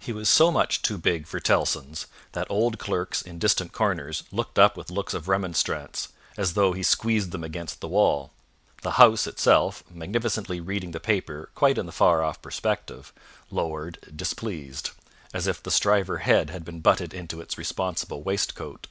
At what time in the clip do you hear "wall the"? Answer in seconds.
7.86-8.98